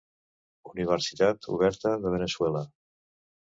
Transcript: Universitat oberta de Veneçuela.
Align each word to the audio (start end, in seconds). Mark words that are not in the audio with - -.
Universitat 0.73 1.49
oberta 1.57 1.93
de 2.07 2.17
Veneçuela. 2.17 2.65